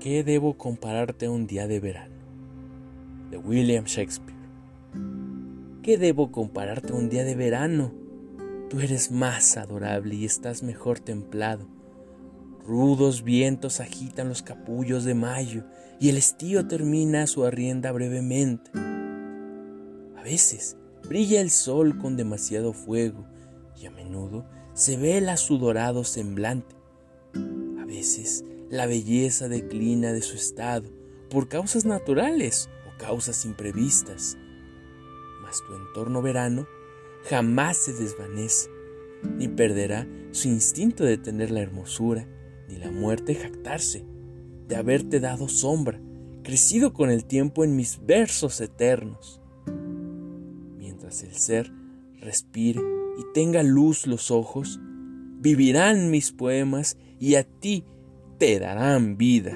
[0.00, 2.14] qué debo compararte a un día de verano?
[3.30, 4.34] De William Shakespeare.
[5.82, 7.92] ¿Qué debo compararte a un día de verano?
[8.70, 11.66] Tú eres más adorable y estás mejor templado.
[12.66, 15.64] Rudos vientos agitan los capullos de mayo
[16.00, 18.70] y el estío termina su arrienda brevemente.
[18.74, 23.26] A veces brilla el sol con demasiado fuego
[23.78, 26.74] y a menudo se ve el asudorado semblante.
[27.80, 30.88] A veces la belleza declina de su estado
[31.28, 34.38] por causas naturales o causas imprevistas.
[35.42, 36.66] Mas tu entorno verano
[37.28, 38.70] jamás se desvanece,
[39.36, 42.26] ni perderá su instinto de tener la hermosura,
[42.68, 44.06] ni la muerte jactarse
[44.68, 46.00] de haberte dado sombra,
[46.44, 49.40] crecido con el tiempo en mis versos eternos.
[50.78, 51.72] Mientras el ser
[52.20, 52.80] respire
[53.18, 54.78] y tenga luz los ojos,
[55.40, 57.84] vivirán mis poemas y a ti
[58.40, 59.52] te darán vida.